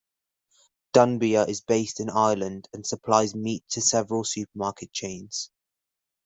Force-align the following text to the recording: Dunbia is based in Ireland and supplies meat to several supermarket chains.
Dunbia 0.95 1.47
is 1.47 1.61
based 1.61 1.99
in 1.99 2.09
Ireland 2.09 2.67
and 2.73 2.83
supplies 2.87 3.35
meat 3.35 3.63
to 3.69 3.81
several 3.81 4.23
supermarket 4.23 4.91
chains. 4.91 5.51